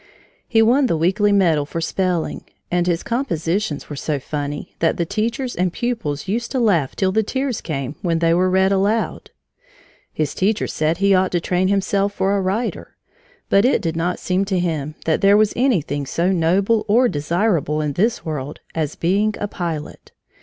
[0.47, 5.05] He won the weekly medal for spelling, and his compositions were so funny that the
[5.05, 9.29] teachers and pupils used to laugh till the tears came, when they were read aloud.
[10.11, 12.95] His teachers said he ought to train himself for a writer,
[13.47, 17.79] but it did not seem to him that there was anything so noble or desirable
[17.79, 20.13] in this world as being a pilot.